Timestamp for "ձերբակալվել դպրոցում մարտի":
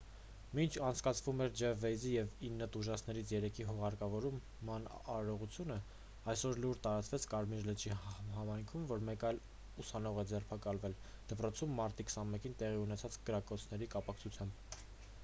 10.33-12.07